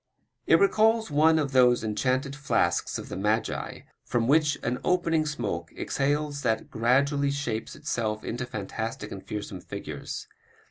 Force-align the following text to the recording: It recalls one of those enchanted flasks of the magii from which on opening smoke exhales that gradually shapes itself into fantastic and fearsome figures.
It 0.47 0.57
recalls 0.57 1.11
one 1.11 1.37
of 1.37 1.51
those 1.51 1.83
enchanted 1.83 2.35
flasks 2.35 2.97
of 2.97 3.07
the 3.07 3.15
magii 3.15 3.83
from 4.03 4.27
which 4.27 4.57
on 4.63 4.79
opening 4.83 5.27
smoke 5.27 5.71
exhales 5.77 6.41
that 6.41 6.71
gradually 6.71 7.29
shapes 7.29 7.75
itself 7.75 8.23
into 8.23 8.47
fantastic 8.47 9.11
and 9.11 9.23
fearsome 9.23 9.61
figures. 9.61 10.25